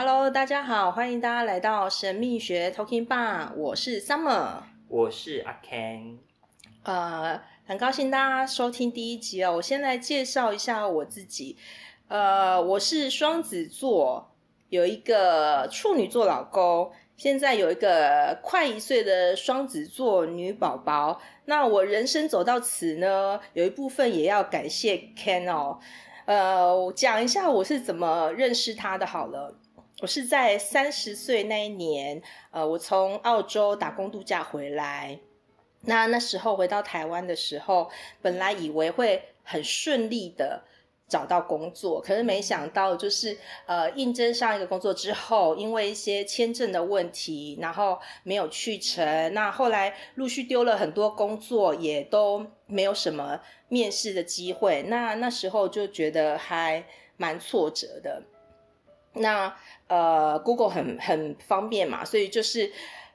[0.00, 6.18] Hello，大家好，欢迎大家来到神秘学 Talking Bar，我是 Summer，我是阿 Ken，
[6.84, 9.56] 呃，很高兴大家收听第一集哦。
[9.56, 11.56] 我先来介绍一下我自己，
[12.06, 14.30] 呃，我是双子座，
[14.68, 21.20] 有一个处女座老公，现在有一个快一岁的双子座女宝宝。
[21.46, 25.80] 那我人生走到此呢，有一部分也要感谢 Ken 哦。
[26.26, 29.58] 呃，我讲一下我是怎么认识他的好了。
[30.00, 32.22] 我是在三十岁那一年，
[32.52, 35.18] 呃，我从澳洲打工度假回来。
[35.82, 37.90] 那那时候回到台湾的时候，
[38.22, 40.62] 本来以为会很顺利的
[41.08, 43.36] 找到工作，可是没想到就是
[43.66, 49.34] 呃，应征上一个工作之后，因为一些签证的问题，然后没有去成。
[49.34, 54.82] 那后来陆续丢了很多工作，也都没有什么面试的机会。
[54.84, 56.84] 那那时候就觉得还
[57.16, 58.22] 蛮挫折的。
[59.14, 59.56] 那
[59.88, 62.70] 呃，Google 很很方便嘛，所以就是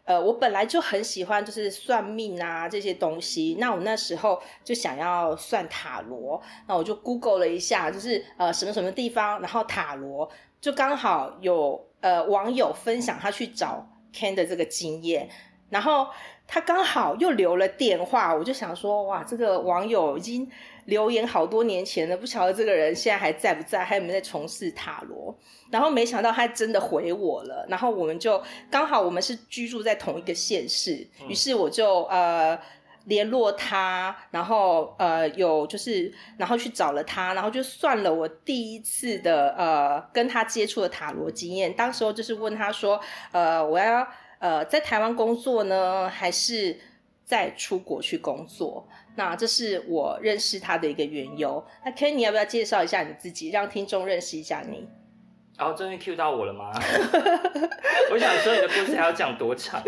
[0.06, 3.56] 呃，我本来就很喜欢就是算命啊这些东西。
[3.60, 15.30] 那我那时候就想要算塔罗，那我就 Google 了一下，就是呃什么什么地方，然后塔罗就刚好有呃网友分享他去找 Ken 的这个经验，
[15.74, 16.08] 然后
[16.48, 20.50] 他刚好又留了电话，我就想说哇，这个网友已经。
[20.86, 25.34] 留言好多年前了，不晓得这个人现在还在不在，还有没有在从事塔罗？
[25.72, 32.60] 然后没想到他真的回我了，然后我们就刚好我们是居住在同一个县市，于是我就呃
[33.06, 43.00] 联络他，然后呃有就是然后去找了他，然后就算了我第一次的呃跟他接触的塔罗经验，当时候就是问他说，
[43.32, 44.06] 呃我要
[44.44, 46.78] 呃在台湾工作呢，还是
[47.24, 48.86] 再出国去工作？
[49.16, 51.66] 那这是我认识他的一个缘由。
[51.86, 54.86] 那 Ken，你要不要介绍一下你自己，让听众认识一下你？
[55.58, 56.74] 然后终于 cue 到我了吗？
[58.12, 59.82] 我想说你的故事还要讲多长？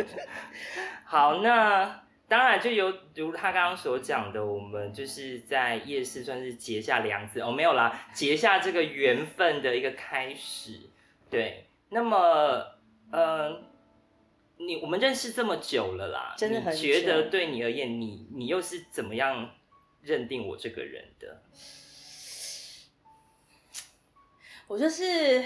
[1.03, 10.79] 好，那当然就有如他刚刚所讲的，我们就是在夜市算是结下梁子哦，没有啦，结下这个缘分的一个开始。
[11.29, 12.65] 对，那么，
[13.11, 13.74] 呃。
[14.57, 19.49] 你我们认识这么久了啦，真的很觉得对你而言，你你又是怎么样
[20.01, 21.41] 认定我这个人的？
[24.67, 25.43] 我就是，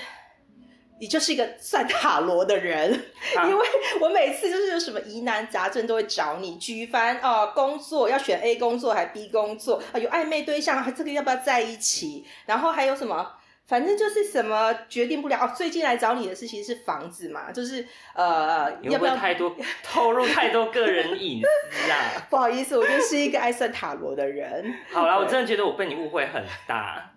[0.99, 2.93] 你就是一个算塔罗的人，
[3.35, 3.67] 啊、因为
[3.99, 6.57] 我每次就是有什么疑难杂症都会找你。
[6.57, 12.25] 举凡啊，工作要选 A 工作还是 B 工作啊，有暧昧对象，这个要不要在一起？
[12.45, 13.38] 然后还有什么？
[13.69, 15.53] 反正就是什么决定不了哦。
[15.55, 17.85] 最近来找你的事情是房子嘛，就是
[18.15, 22.25] 呃，要不要太多透露太多个人隐私啊？
[22.31, 24.73] 不好意思，我就是一个爱算塔罗的人。
[24.91, 27.13] 好啦，我真的觉得我被你误会很大，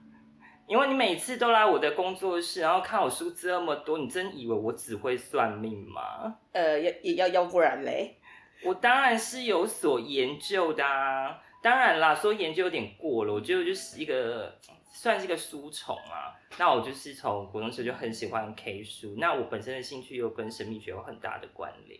[0.66, 6.36] 因为你每次都来我的工作室，然后看我书这么多，你真以为我只会算命吗？
[6.52, 8.18] 呃，要也要要不然嘞？
[8.62, 11.38] 我当然是有所研究的啊。
[11.62, 14.54] 当然啦，说研究有点过了，我觉得就是一个。
[14.94, 21.98] 算是一个书虫啊，那我就是从国中时就很喜欢 K 书，那我本身的兴趣又跟神秘学有很大的关联。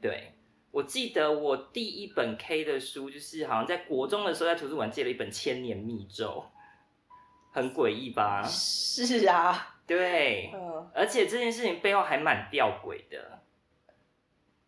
[0.00, 0.32] 对，
[0.70, 6.46] 我记得我第一本 K 的书，就是好像在国中的时候在图书馆借了一本《千年密咒》，
[7.52, 8.42] 很诡异吧？
[8.42, 13.42] 是啊，对，嗯，而且这件事情背后还蛮吊诡的，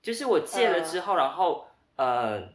[0.02, 1.66] 就是我借了之后，然后
[1.96, 2.52] 呃，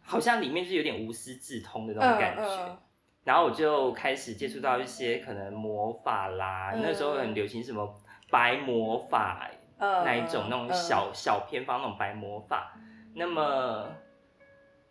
[0.00, 2.42] 好像里面是有点无师自通的那种感觉。
[2.42, 2.78] 嗯嗯
[3.24, 7.94] 然后我就开始接触到一些可能魔法啦，嗯、那时候很流行什么
[8.30, 9.48] 白魔法，
[9.78, 12.74] 嗯、那一种那种小、嗯、小偏方那种白魔法。
[13.14, 13.86] 那么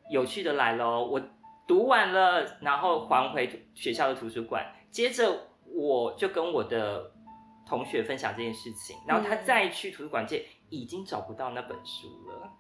[0.09, 1.22] 有趣的来咯，我
[1.67, 7.11] 读完了，然后还回学校的图书馆，接着我就跟我的
[7.66, 12.51] 同学分享这件事情，然后他再去图书馆借，已经找不到那本书了。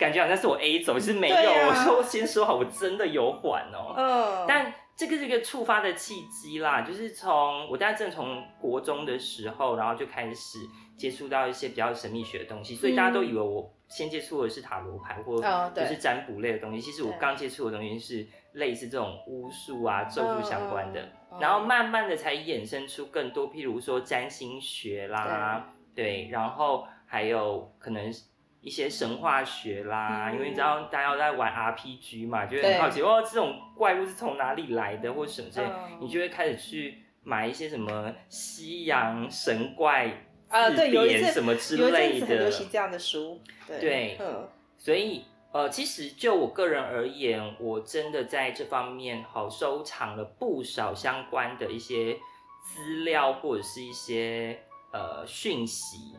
[0.00, 1.34] 感觉好像是我 A 走，是没有。
[1.36, 3.92] 啊、我说先说好，我真的有缓哦。
[3.94, 4.46] 嗯。
[4.48, 10.58] 但这个是一个触发的契机啦，就是从我大概正从国中的时候，然后就开始
[10.96, 16.80] 接触到一些比较神秘学的东西，所以大家都以为我先接触的是塔罗牌或者是占卜类的东西。
[16.80, 21.06] 其实我刚接触的东西是类似这种巫术啊、咒术相关的，
[21.38, 28.10] 然后慢慢的才衍生出更多，譬如说占星学啦，对，然后还有可能。
[28.60, 40.08] 一些神话学啦，嗯、因为你知道大家都在玩 RPG 嘛，就会很好奇哦，这种怪物是从哪里来的，或者什么之类，嗯、你就会开始去买一些什么西洋神怪
[40.50, 42.04] 字典什么之类的。
[42.04, 52.18] 有一阵子很流行这样的书，对，对嗯、所以呃，其实就我个人而言，我真的在这方面好收藏了不少相关的一些
[52.62, 54.60] 资料或者是一些
[54.92, 56.14] 呃讯息。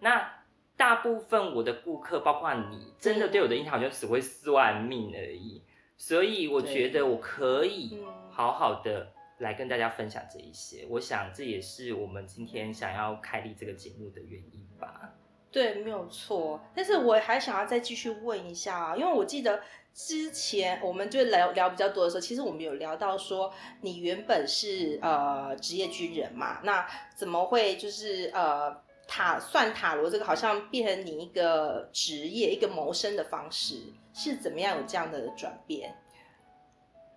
[0.00, 0.30] 那
[0.76, 5.62] 大部分我的顾客，包括你，真的对我的印象好像只会算命而已。
[5.96, 10.86] 所以我觉得我可以好好的来跟大家分享这一些。
[10.90, 15.14] 我想这也是我们今天想要开立这个节目的原因吧。
[15.50, 16.60] 对，没有错。
[16.74, 19.62] 但是我还想要再继续问一下啊，因为我记得
[19.94, 23.50] 之前我们就聊聊比较多的时候，其实我们有聊到说
[23.80, 28.76] 你原本是呃职业军人嘛，那怎么会就是呃
[29.06, 33.76] 塔算塔罗这个好像变成你一个职业一个谋生的方式，
[34.12, 35.94] 是怎么样有这样的转变？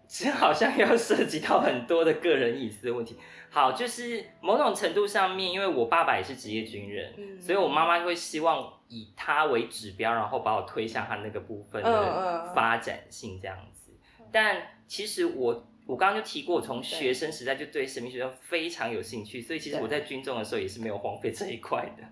[0.07, 3.15] 这好像要涉及到很多的个人隐私的问题。
[3.51, 13.92] 好，就是某种程度上面，因为我爸爸也是职业军人，嗯、所以我妈妈会希望以他为指标，然后把我推向他那个部分的发展性这样子。
[13.92, 22.03] 嗯嗯、但其实我我刚刚就提过，我从学生时代就对神秘学非常有兴趣，所以其实我在军中的时候也是没有荒废这一块的。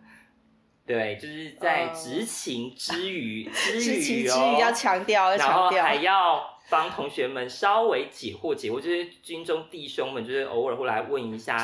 [0.85, 3.79] 对，就是在执勤之余， 之
[4.13, 6.57] 余哦，要强调，要强调，然后还要。
[6.69, 11.57] 帮同学们稍微解惑解惑，就是军中弟兄们，就是偶尔会来问一下，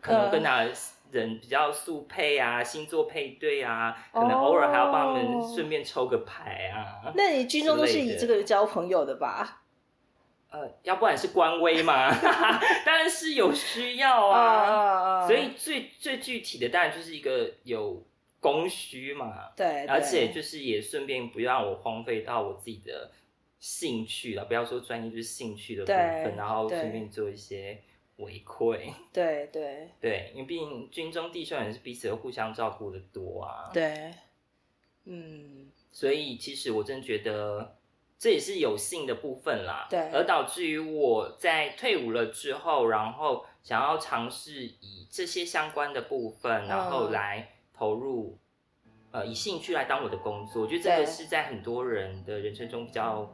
[0.00, 0.66] 可能跟哪
[1.10, 7.12] 人比较速配啊，星座配对啊，可能偶尔还要帮他们顺便抽个牌啊。
[7.14, 9.63] 那你军中都是以这个交朋友的吧？
[10.54, 12.08] 呃，要不然是官威嘛，
[12.86, 15.26] 当然是有需要啊。
[15.26, 18.02] 所以最最具体的，当然就是一个有
[18.40, 19.50] 供需嘛。
[19.56, 23.10] 对，而且就是也顺便不要让我荒废到我自己的。
[23.60, 27.80] 兴趣了，不要说专业，就是兴趣的部分，然后顺便做一些
[28.18, 28.92] 回馈。
[29.10, 33.70] 对对 对，因为毕竟军中弟兄也是彼此都互相照顾的多啊。
[33.72, 34.10] 对，
[35.06, 37.74] 嗯，所以其实我真觉得
[38.24, 39.86] 这也是有幸的部分啦。
[39.90, 48.38] 对，而导致于我在退伍了之后，然后想要尝试以这些相关的部分，然后来投入，
[49.12, 50.62] 嗯、呃，以兴趣来当我的工作。
[50.62, 53.30] 我觉得这个是在很多人的人生中比较。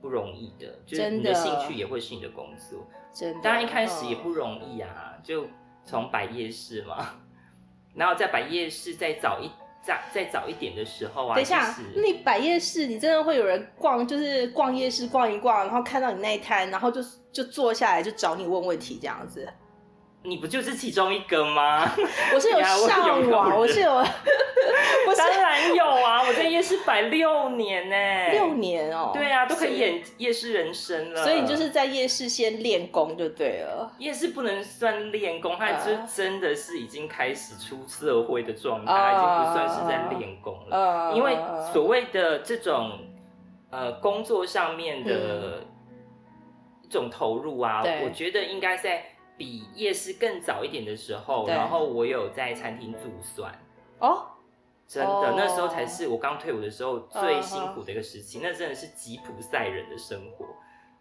[0.00, 2.84] 不容易的，就是你的兴趣也会是你的工作。
[3.14, 5.46] 真的，当然一开始也不容易啊，嗯、就
[5.84, 7.20] 从摆夜市嘛，
[7.94, 9.48] 然后在摆夜市再早一
[9.84, 17.00] 再再早一点的时候啊，等一下，你摆夜市，你真的会有人逛，就是逛夜市逛一逛，然后看到你那一摊，然后就
[17.32, 19.48] 就坐下来就找你问问题这样子。
[20.24, 21.90] 你不就是其中一个吗？
[22.32, 23.90] 我是有上网，我是有，
[25.18, 26.22] 当然有啊！
[26.22, 29.10] 我在夜市摆六年呢，六年哦。
[29.12, 31.24] 对啊，都可以演夜市人生了。
[31.24, 33.92] 所以你就是在夜市先练功就对了。
[33.98, 41.12] 夜市不能算练功，它就真的是已经开始出社会的状态，已经不算是在练功了。
[41.16, 41.36] 因为
[41.72, 42.92] 所谓的这种
[43.70, 45.64] 呃工作上面的
[46.82, 49.04] 一种投入啊，我觉得应该在。
[49.36, 53.52] 比夜市更早一点的时候，然后我有在餐厅驻算
[53.98, 54.26] 哦，
[54.86, 60.46] 真的，那时候才是我刚退伍的时候最辛苦的一个时期，那真的是吉普赛人的生活，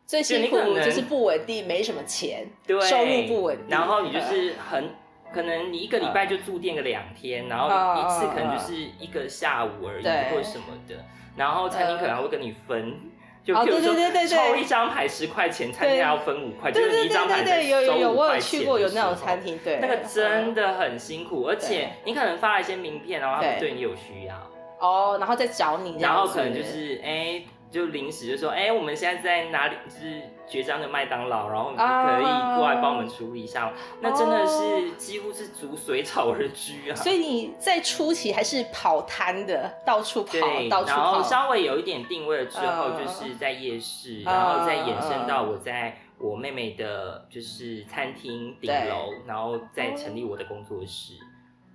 [0.05, 4.89] 最辛苦就是不稳定，没什么钱，对，收入不稳定，然后你就是很
[5.33, 7.67] 可能你一个礼拜就住店个两天，然后
[8.01, 10.95] 一次可能就是一个下午而已，或者什么的，
[11.35, 13.10] 然后餐厅可能还会跟你分。
[13.43, 13.93] 就譬如说，
[14.27, 17.69] 抽一张牌十块钱，餐厅要分五块，就是你一张牌才收五块钱。
[17.69, 24.35] 有有有，我有去过有那种餐厅，对，那个真的很辛苦，而且你可能发了一些名片，然后他们对你有需要，
[24.79, 27.43] 哦，然后再找你，然后可能就是哎。
[27.71, 29.75] 就临时就说，哎、欸，我们现在在哪里？
[29.87, 31.83] 就是绝章的麦当劳，然后你可
[32.19, 33.69] 以过来帮我们处理一下。
[33.69, 36.95] Uh, 那真的是几乎是逐水草而居啊。
[36.95, 40.97] 所以你在初期还是跑摊的，到处跑，对到处跑。
[40.97, 51.13] 然后稍微有一点定位了之后，就是在夜市，uh, 然后再延伸到我在我妹妹的，就是餐厅顶楼，然后再成立我的工作室，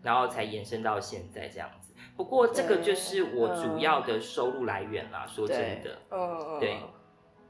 [0.02, 1.94] 然后才延伸到现在这样子。
[2.14, 6.76] 不过这个就是我主要的收入来源啦，说真的，嗯对。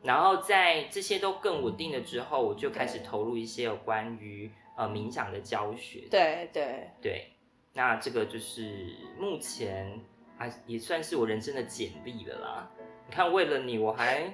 [0.07, 6.05] 然后在这些都更稳定了之后，我就开始投入一些有关于呃冥想的教学。
[6.11, 7.27] 对对对，
[7.75, 10.01] 那这个就是目前
[10.39, 12.71] 啊也算是我人生的简历了啦。
[13.09, 14.33] 你看，为了你，我还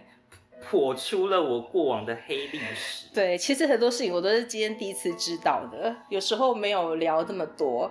[0.62, 3.08] 破出了我过往的黑历史。
[3.12, 7.90] 对，其实很多事情我都是今天第一次知道的，有时候没有聊这么多。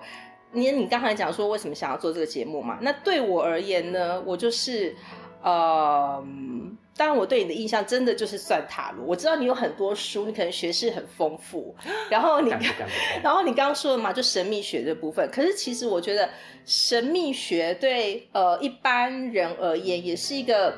[0.54, 2.80] 你你刚才讲说为什么想要做这个节目嘛？
[2.82, 4.96] 那对我而言呢，我就是，
[5.42, 6.24] 呃，
[6.98, 9.06] 当然我对你的印象真的就是算塔罗。
[9.06, 11.76] 我知道你有很多书，你可能学识很丰富。
[12.12, 12.52] 然后你，
[13.24, 15.28] 然后你刚刚说的嘛，就神秘学这部分。
[15.32, 16.30] 可是其实我觉得
[16.66, 20.76] 神秘学对呃一般人而言也是一个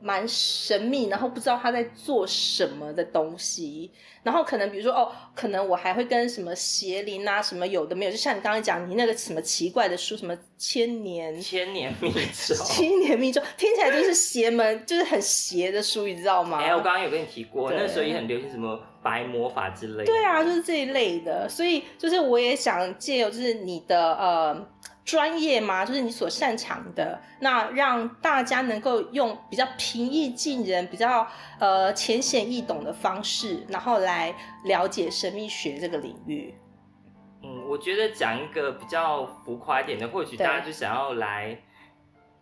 [0.00, 3.90] 蛮神秘，然后不知道他在做什么的东西。
[4.22, 16.58] 然后可能比如说哦，可能我还会跟什么邪灵啊，什么有的没有，就像你刚刚讲，你那个什么奇怪的书，什么千年千年密咒， 千年密咒，听起来就是邪门，就是很邪的书，你知道吗？
[16.58, 20.04] 哎，我刚刚有跟你提过，那时候也很流行什么白魔法之类的。
[20.04, 21.48] 对啊，就是这一类的。
[21.48, 24.68] 所以就是我也想借由就是你的呃。
[25.10, 25.84] 专业吗？
[25.84, 31.26] 就是你所擅长的，那让大家能够用比较平易近人、比较
[31.58, 36.54] 呃浅显易懂的方式，然后来了解神秘学这个领域。
[37.42, 41.58] 嗯，我觉得讲一个比较浮夸一点的，或许大家就想要来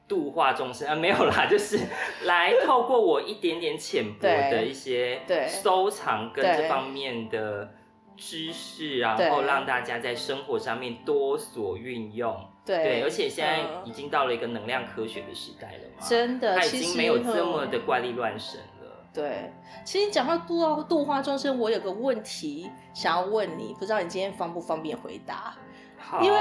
[0.07, 1.81] 度化众生啊， 没有啦，就是
[2.25, 7.73] 来透过我一点点浅薄的一些收藏跟这方面的
[8.15, 12.37] 知识，然后让大家在生活上面多所运用。
[12.69, 19.09] 对，对，而且现在已经到了一个能量科学的时代了嘛，真的，它已经没有这么的怪力乱神了。
[19.15, 19.51] 对，
[19.87, 25.57] 其实讲到度度化众生，我有个问题想要问你，不知道你今天方不方便回答？
[25.97, 26.39] 好，因为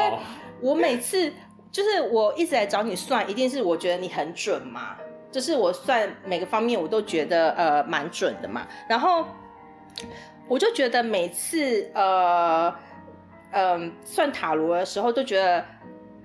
[0.62, 1.32] 我每 次
[1.72, 4.98] 就是我一直来找你算，一定是我觉得你很准嘛，
[5.32, 9.26] 就是我算每个方面我都觉得呃蛮准的嘛，然后
[10.50, 12.68] 我就觉得每次呃
[13.52, 15.64] 嗯、呃、算塔罗的时候都觉得。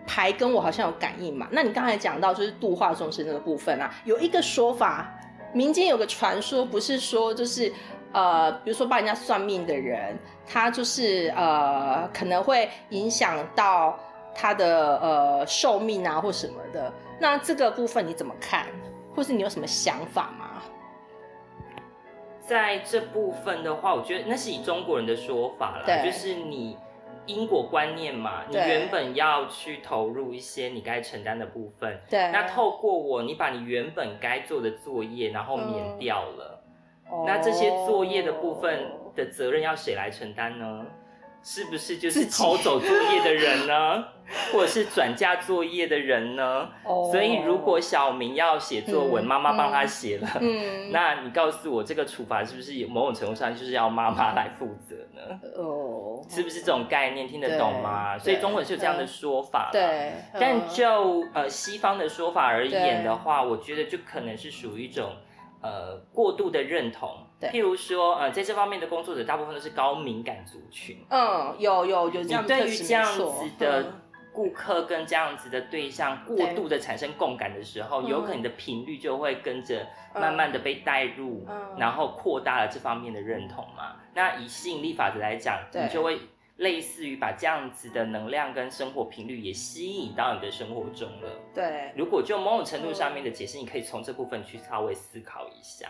[0.07, 1.47] 牌跟我好像有感应嘛？
[1.51, 5.15] 那你刚才讲到就是度化众生这个部分啊，有一个说法，
[5.53, 7.73] 民间有个传说，不是说就是
[8.13, 13.99] 呃，比如说帮人家算命的人，他就是呃可能会影响到
[14.35, 16.93] 他的呃寿命啊或什么的。
[17.21, 18.67] 那这个部分你怎么看？
[19.15, 20.63] 或是你有什么想法吗？
[22.45, 26.77] 在这部分的话，我觉得那是以中国人的说法啦，就是你。
[27.27, 36.63] 因果观念嘛，你原本要去投入一些你该承担的部分，对，那透过我，你把你原本该做的作业，然后免掉了，
[37.13, 40.87] 嗯、那这些作业的部分的责任要谁来承担呢？
[41.43, 44.05] 是不是就是偷走作业的人呢？
[44.51, 47.11] 或者是转嫁作业的人呢？Oh.
[47.11, 55.39] 所以如果小明要写作文，妈妈帮他写了，嗯， 那你告诉我这个处罚是不是有某种程度上就是要妈妈来负责呢？
[55.57, 56.31] 哦，oh.
[56.31, 58.17] 是不是这种概念听得懂吗？
[58.19, 60.13] 所以中文是有这样的说法，对。
[60.41, 65.13] 但就呃西方的说法而言的话，我觉得就可能是属于一种。
[65.65, 67.09] 呃，过度的认同，
[67.43, 71.05] 对，譬如说，呃，在这方面的工作者大部分都是高敏感族群。
[71.11, 72.45] 嗯，有有有这样。
[72.45, 73.95] 你对于这样子的
[74.33, 79.85] 顾客跟这样子的对象过度的产生共感的时候，有可能你的频率就会跟着
[80.15, 83.97] 慢慢的被带入，嗯、然后扩大了这方面的认同嘛。
[84.15, 86.21] 那以吸引力法则来讲，你就会。
[86.59, 91.29] 类似于把这样子的能量跟生活频率也吸引到你的生活中了。
[91.53, 95.89] 对，如果就某种程度上面的解释，你可以从这部分去稍微思考一下。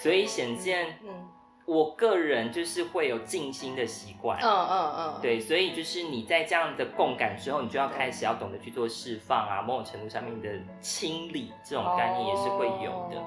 [0.00, 1.28] 哦，所以显见，嗯，
[1.66, 4.38] 我个人就是会有静心的习惯。
[4.40, 5.18] 嗯嗯嗯。
[5.20, 10.48] 对，所以就是你在这样的共感之后，你就要开始要懂得去做释放啊，某种程度上面的
[10.80, 13.22] 清理这种概念也是会有的。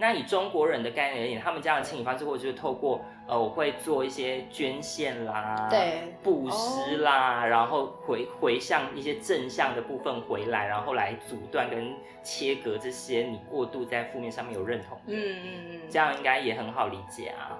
[0.00, 17.58] 那以中国人的概念而言，他们这样的清理方式，或者就是透过呃，我会做一些捐献啦，对，布施啦，哦、然后回回向一些正向的部分回来，然后来阻断跟切割这些你过度在负面上面有认同的，嗯嗯嗯，这样应该也很好理解啊。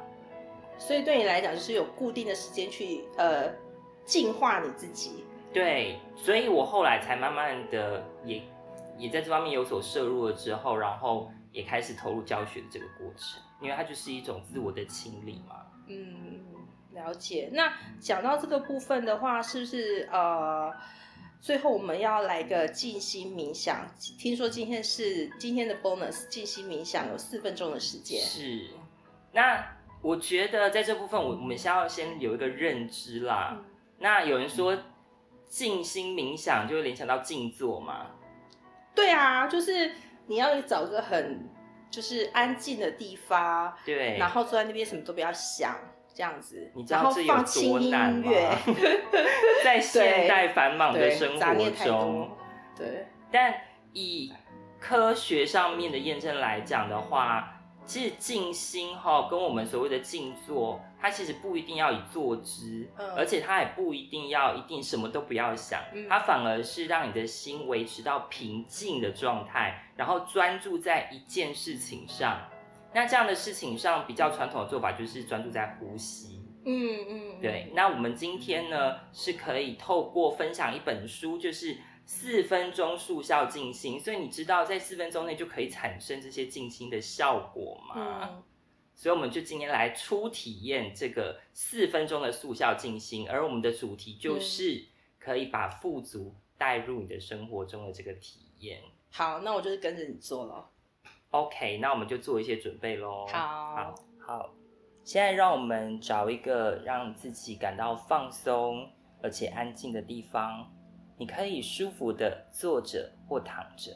[0.78, 3.52] 所以对你来讲，就是有固定的时间去呃
[4.04, 5.24] 净化你自己。
[5.52, 8.40] 对，所以我后来才慢慢的也
[8.96, 11.28] 也在这方面有所摄入了之后，然后。
[11.52, 15.66] 也开始投入教学的这个过程，因为它就是一种自我的清理嘛。
[15.86, 16.44] 嗯，
[16.92, 17.48] 了解。
[17.52, 20.70] 那讲到这个部分的话，是不是呃，
[21.40, 23.86] 最后我们要来个静心冥想？
[24.18, 28.20] 听说今天是今天的 bonus 静心冥想，有四分钟的时间。
[28.20, 28.66] 是。
[29.32, 33.56] 那我觉得在这部分，我我们先要先有一个认知啦。
[33.56, 33.64] 嗯、
[33.98, 34.76] 那有人说
[35.48, 38.06] 静心冥想就会联想到静坐嘛？
[38.94, 39.90] 对啊，就是。
[40.28, 41.48] 你要找个很
[41.90, 45.74] 就是安静的地方，对，然后坐在那边什么都不要想，
[46.14, 48.30] 这样子，你知道这有多难吗？
[49.64, 52.30] 在现代繁忙的生活中，
[52.76, 53.54] 对，对，但
[53.92, 54.32] 以
[54.78, 57.54] 科学上面的验证来讲的话。
[57.86, 72.40] 其实静心哈，跟我们所谓的静坐，它其实不一定要以坐姿，嗯、而且它也不一定要一定什么都不要想，嗯、它反而是让你的心维持到平静的状态，然后专注在一件事情上。
[72.92, 76.42] 那这样的事情上，比较传统的做法就是专注在呼吸。
[76.64, 77.70] 嗯嗯，对。
[77.74, 81.76] 那我们今天呢，是可以透过分享一本书，就是。
[82.10, 88.42] 四分钟速效静心，所以你知道在四分钟内就可以产生这些静心的效果吗？
[88.98, 94.84] 嗯、所以我们就今天来初体验这个四分钟的速效静心，而我们的主题就是
[95.20, 98.82] 可以把富足带入你的生活中的这个体验。
[99.10, 100.68] 好，那我就是跟着你做了。
[101.30, 103.26] OK，那我们就做一些准备喽。
[103.28, 104.54] 好，好，好。
[105.04, 108.90] 现在让我们找一个让自己感到放松
[109.22, 110.70] 而且安静的地方。
[111.16, 113.90] 你可以舒服的坐着或躺着。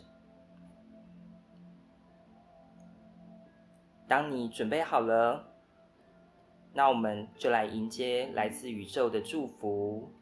[4.13, 5.43] 当你准备好了，
[6.75, 10.13] 那我们就来迎接来自宇宙的祝福。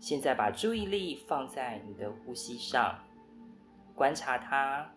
[0.00, 2.98] 现在把注意力放在你的呼吸上，
[3.94, 4.92] 观察它，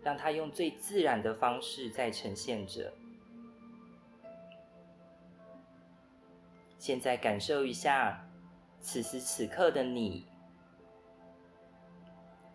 [0.00, 2.92] 让它用最自然的方式在呈现着。
[6.78, 8.24] 现在感受一下。
[8.78, 10.24] 此时此刻的你，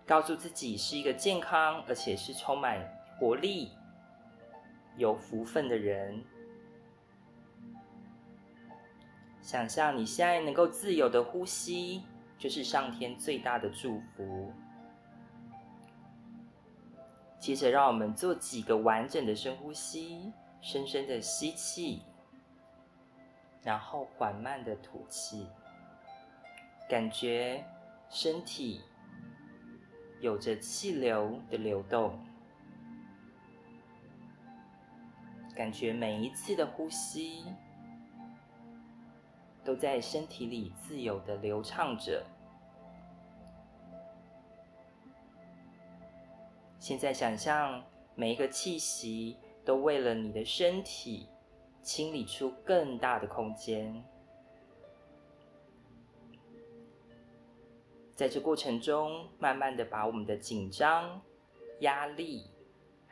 [0.05, 2.79] 告诉自己是一个健康而且是充满
[3.19, 3.71] 活力、
[4.97, 6.23] 有福分的人。
[9.41, 12.01] 想象你现在能够自由的呼吸，
[12.37, 14.51] 就是上天最大的祝福。
[17.39, 22.01] 接着，让我们做几个完整的深呼吸，深深的吸气，
[23.61, 25.45] 然后缓慢的吐气。
[26.89, 27.63] 感觉
[28.09, 28.81] 身体
[30.21, 32.19] 有着气流的流动，
[35.55, 37.45] 感觉每一次的呼吸
[39.63, 42.23] 都在身体里自由的流畅着。
[46.77, 47.83] 现在想象
[48.13, 51.27] 每一个气息都为了你的身体
[51.81, 54.03] 清理出更大的空间。
[58.13, 61.21] 在这过程中，慢慢的把我们的紧张、
[61.79, 62.49] 压力，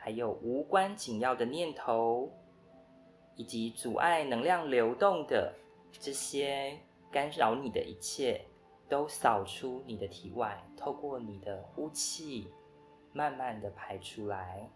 [0.04, 2.30] 还有无关紧要的念头，
[3.36, 5.50] 以及阻碍能量流动的
[5.90, 6.78] 这些
[7.10, 8.44] 干扰你的一切，
[8.86, 12.46] 都扫出你的体外，透过你的呼气，
[13.14, 14.68] 慢慢的排出来。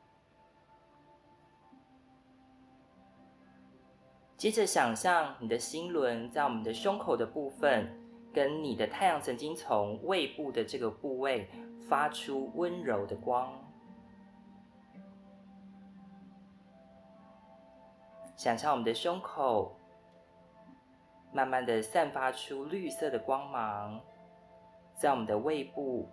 [4.39, 7.87] 接着想象你的心轮在我们的胸口的部分。
[8.31, 11.49] 跟你的太阳神经从胃部的这个部位
[11.89, 13.51] 发出温柔的光，
[18.39, 19.77] 想象我们的胸口
[21.33, 24.01] 慢慢的散发出绿色的光芒，
[24.95, 26.09] 在我们的胃部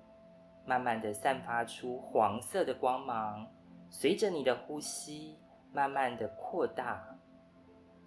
[0.66, 3.48] 慢慢的散发出黄色的光芒，
[3.92, 5.40] 随着你的呼吸
[5.72, 7.16] 慢慢的扩大、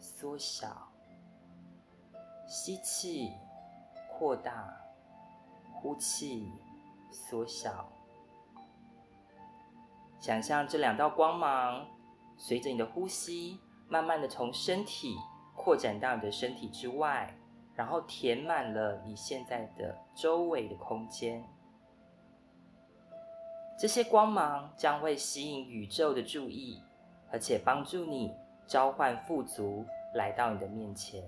[0.00, 0.90] 缩小，
[2.46, 3.32] 吸气。
[4.10, 4.76] 扩大，
[5.74, 6.52] 呼气，
[7.12, 7.88] 缩小。
[10.18, 11.86] 想象这两道光芒，
[12.36, 15.16] 随着你的呼吸，慢慢的从身体
[15.54, 17.34] 扩展到你的身体之外，
[17.74, 21.42] 然后填满了你现在的周围的空间。
[23.78, 26.82] 这些光芒将会吸引宇宙的注意，
[27.30, 28.34] 而且帮助你
[28.66, 31.22] 召唤富足来到你的面前。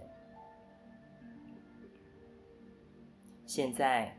[3.46, 4.16] 现在，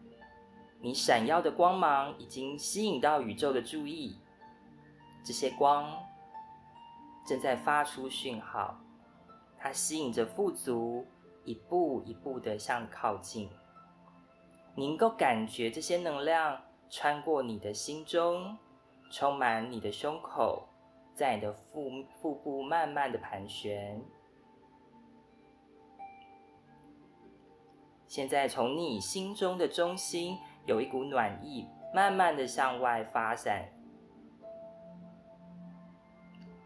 [0.79, 4.17] 你闪耀的光芒已经吸引到宇宙的注意，
[5.23, 5.93] 这些光
[7.25, 8.77] 正在发出讯号，
[9.57, 11.05] 它吸引着富足，
[11.45, 13.49] 一步一步的向靠近。
[14.75, 18.57] 你能够感觉这些能量穿过你的心中，
[19.11, 20.67] 充满你的胸口，
[21.13, 21.89] 在你的腹
[22.21, 24.01] 腹部慢慢的盘旋。
[28.07, 33.69] 现在，从你心中的中心有一股暖意，慢慢的向外发散。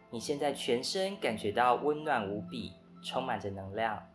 [0.09, 4.07] 你现在全身感觉到温暖无比，充满着能量。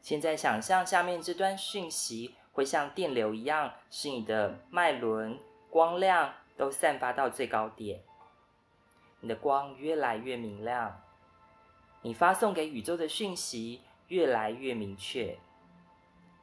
[0.00, 5.38] 现在想象下面这段讯息会像电流一样，使你的脉轮
[5.68, 8.00] 光亮都散发到最高点，
[9.20, 11.02] 你的光越来越明亮。
[12.00, 15.36] 你发送给宇宙的讯息越来越明确。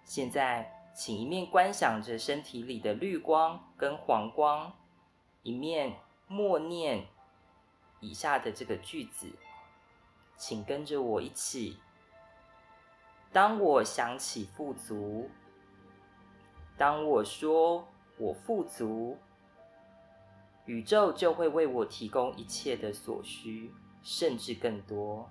[0.04, 4.72] 现在，请一面观想着身体里的绿光跟黄光，
[5.46, 5.96] 一面
[6.28, 7.06] 默念
[8.00, 9.32] 以下的这个句子，
[10.36, 11.78] 请跟着我一起。
[13.32, 15.30] 当我想起富足，
[16.76, 19.20] 当我说我富足，
[20.66, 25.30] 宇宙就会为我提供一切的所需，甚至更多。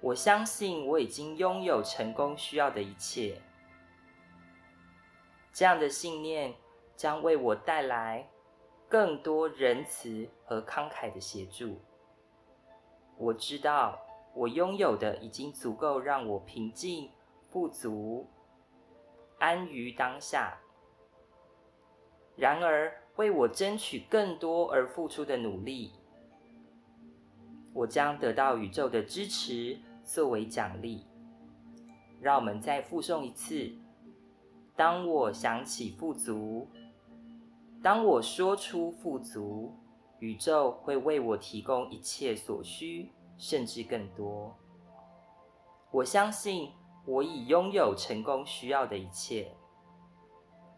[0.00, 3.40] 我相信我已经拥有成功需要的一切。
[5.52, 6.52] 这样的信念
[6.98, 8.28] 将为我带来
[8.88, 11.80] 更多仁慈和慷慨的协助。
[13.16, 13.96] 我知道
[14.34, 17.08] 我拥有的已经足够让我平静、
[17.50, 18.28] 富足、
[19.38, 20.58] 安于当下。
[22.34, 25.92] 然而，为我争取更多而付出的努力，
[27.72, 31.06] 我将得到宇宙的支持作为奖励。
[32.20, 33.72] 让我们再复诵一次：
[34.74, 36.68] 当我想起富足，
[37.82, 39.76] 当我说出富足，
[40.18, 44.56] 宇宙会为我提供一切所需，甚至更多。
[45.90, 46.72] 我相信
[47.06, 49.54] 我已拥有成功需要的一切。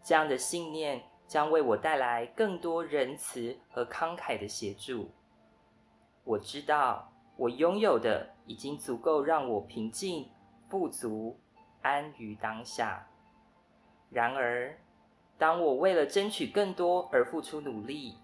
[0.03, 1.03] 这样的信念。
[1.31, 5.09] 将为我带来更多仁慈和慷慨的协助。
[6.25, 10.29] 我知道我拥有的已经足够让我平静、
[10.67, 11.39] 富足、
[11.83, 13.07] 安于当下。
[14.09, 14.77] 然而，
[15.41, 18.15] 当我为了争取更多而付出努力，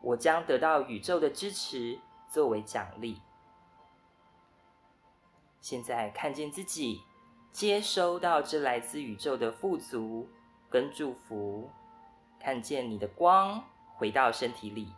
[0.00, 3.20] 我将得到宇宙的支持作为奖励。
[5.60, 7.00] 现在看见自己
[7.50, 10.28] 接收到这来自宇宙的富足
[10.70, 11.68] 跟祝福。
[12.38, 13.60] 看见你的光
[13.96, 14.92] 回到身体里，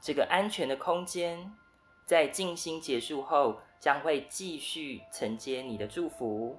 [0.00, 1.52] 这个安全的空间，
[2.04, 6.58] 在静心结束后将会继续承接你的祝福。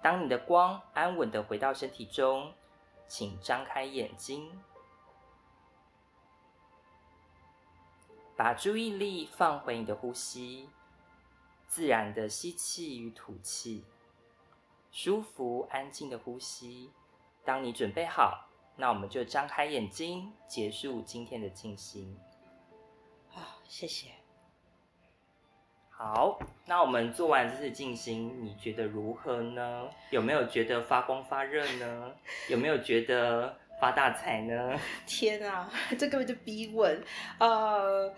[0.00, 2.52] 当你的光安稳的回到身体中，
[3.06, 4.62] 请张开眼睛，
[8.36, 10.68] 把注意力放回你的呼吸，
[11.66, 13.84] 自然的吸气与吐气，
[14.92, 16.92] 舒服安静的呼吸。
[17.44, 22.16] 当你准备好，那我们就张开眼睛，结束今天的静心。
[23.28, 24.17] 好，谢谢。
[26.00, 29.88] 好，那我们做完这次静心，你觉得如何呢？
[30.10, 32.12] 有没有觉得发光发热呢？
[32.48, 34.78] 有没有觉得发大财呢？
[35.08, 37.02] 天啊，这根本就逼问。
[37.40, 38.14] 呃，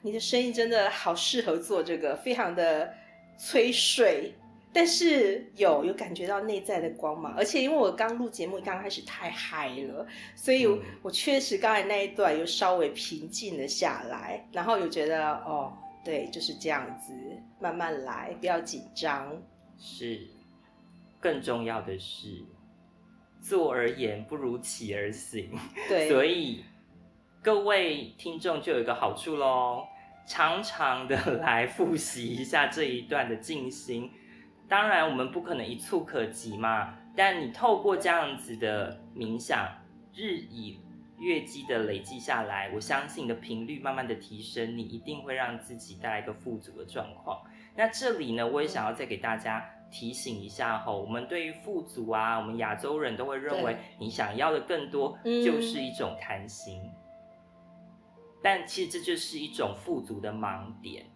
[0.00, 2.92] 你的声音真的好适合做这个，非常的
[3.38, 4.34] 催睡。
[4.72, 10.66] 但是有有感觉到内在的光芒，而且因为我刚录节目刚开始太嗨了，所以
[11.00, 15.72] 我确实刚才那一段又稍微平静了下来，然后又觉得哦，
[16.04, 17.12] 对，就是这样子，
[17.60, 19.40] 慢慢来，不要紧张。
[19.78, 20.26] 是，
[21.20, 22.44] 更重要的是，
[23.40, 25.50] 坐而言不如起而行。
[25.88, 26.64] 对， 所以
[27.42, 29.86] 各位听众就有一个好处喽，
[30.26, 34.10] 常常的 来复习一下这一段的静心。
[34.68, 36.98] 当然，我们不可能一蹴可及嘛。
[37.14, 39.68] 但你透过这样子的冥想，
[40.14, 40.80] 日以
[41.22, 47.40] 月积的累积下来，我相信你的频率慢慢的提升，你一定会让自己带来一个富足的状况。
[47.76, 56.82] 那这里呢，我也想要再给大家提醒一下吼，我们对于富足啊，我们亚洲人都会认为你想要的更多就是一种贪心，
[58.42, 61.06] 但其实这就是一种富足的盲点。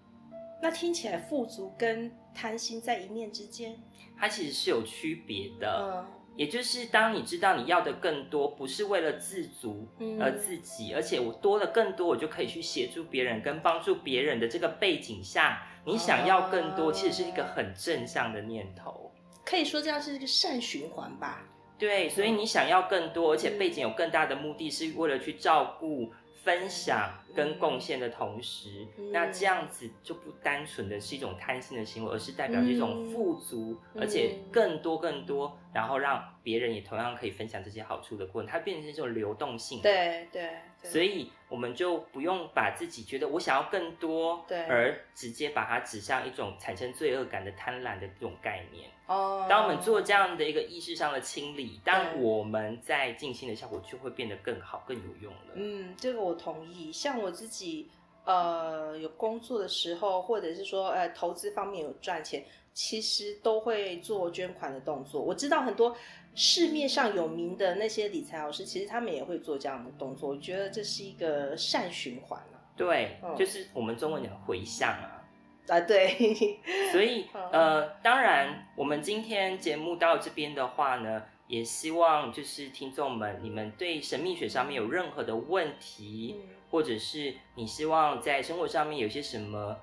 [0.62, 3.76] 那听起来富足跟贪心在一念之间，
[4.16, 6.06] 它其实是有区别的。
[6.08, 9.88] 嗯，也就是当你知道你要的更多，不是为了自足
[10.20, 19.10] 而自己，嗯，而且我多了更多，我就可以去协助别人跟帮助别人的这个背景下，你想要更多，其实是一个很正向的念头。
[19.44, 21.42] 可以说这样是一个善循环吧？
[21.78, 26.12] 对，所以你想要更多，而且背景有更大的目的，是为了去照顾。
[26.46, 39.82] 分享跟贡献的同时，嗯，那这样子就不单纯的是一种贪心的行为，而是代表着一种富足，嗯，而且更多更多，然后让别人也同样可以分享这些好处的过程，它变成一种流动性。
[39.82, 40.50] 对对，对。
[40.90, 48.88] 所以我们就不用把自己觉得我想要更多，对，而直接把它指向一种产生罪恶感的贪婪的这种概念。
[49.06, 55.52] 哦，当我们做这样的一个意识上的清理，当我们在静心的效果就会变得更好、更有用了。
[55.54, 56.90] 嗯，这个我同意。
[56.92, 57.88] 像我自己，
[58.24, 62.44] 呃，有工作的时候，或者是说，呃，投资方面有赚钱，
[62.74, 65.22] 其实都会做捐款的动作。
[65.22, 65.96] 我知道很多
[66.36, 70.28] 市面上有名的那些理财老师，其实他们也会做这样的动作。
[70.28, 72.60] 我觉得这是一个善循环啊。
[72.76, 75.24] 对，嗯，就是我们中文讲回向啊。
[75.66, 76.06] 啊，对，
[76.92, 89.76] 所以呃，当然，我们今天节目到这边的话呢，也希望就是听众们，你们对神秘学上面有任何的问题，嗯、或者是你希望在生活上面有些什么，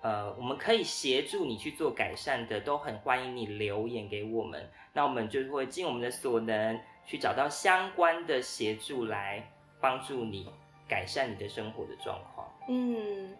[0.00, 9.48] 呃，我们可以协助你去做改善的，都很欢迎你留言给我们，那我们就会尽我们的所能去找到相关的协助来
[9.80, 10.52] 帮助你
[10.88, 12.52] 改善你的生活的状况。
[12.68, 13.32] 嗯。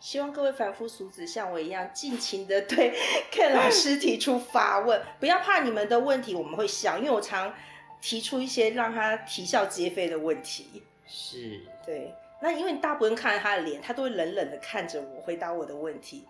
[0.00, 2.94] 希望各位凡夫俗子像我一样，尽情的对
[3.30, 7.52] Ken 老师提出发问，不要怕你们的问题我们会笑，因为我常
[8.00, 10.82] 提出一些让他啼笑皆非的问题。
[11.06, 12.14] 是，对。
[12.40, 16.26] 那因为你大部分看着他的脸，他都会冷冷的看着我回答我的问题。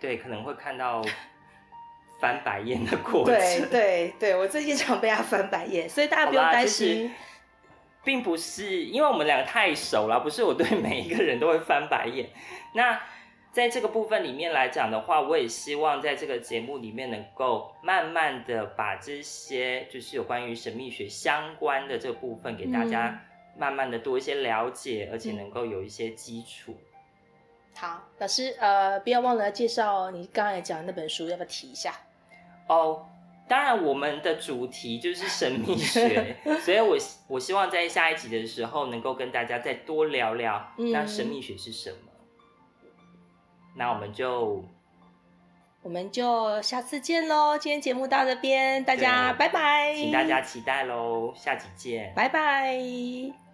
[0.00, 1.04] 对，可能会看到
[2.18, 3.34] 翻白眼的过程。
[3.34, 7.12] 对对对，我最近常被他翻白眼，所以大家不用担心。
[8.04, 12.30] 并不是因为我们两个太熟了，不是我对每一个人都会翻白眼。
[12.72, 13.02] 那
[13.50, 23.20] 在这个部分里面来讲的话，我也希望在这个节目里面能够慢慢的把这些就是有关于神秘学相关的这个部分给大家
[23.58, 26.76] 慢慢的多一些了解，嗯、而且能够有一些基础。
[27.74, 31.92] 好，老师，呃，不要忘了介绍你刚才讲的那本书，要不要提一下？
[32.68, 33.06] 哦。
[33.48, 36.96] 当然，我们的主题就是神秘学， 所以我
[37.28, 41.96] 我希望在下一集的时候能够跟大家再多聊聊，那神秘学是什么？
[42.82, 42.90] 嗯、
[43.76, 44.64] 那我们就
[45.80, 47.56] 我们就下次见喽！
[47.56, 53.45] 今天节目到这边，大家拜拜，请大家期待喽，下集见，拜拜。